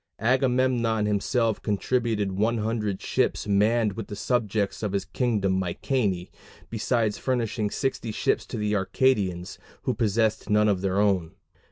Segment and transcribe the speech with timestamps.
[0.19, 6.31] Agamemnon himself contributed 100 ships manned with the subjects of his kingdom Mycenæ,
[6.71, 11.35] besides furnishing 60 ships to the Arcadians, who possessed none of their own.